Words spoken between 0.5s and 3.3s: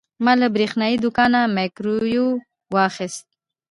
برېښنايي دوکانه مایکروویو واخیست.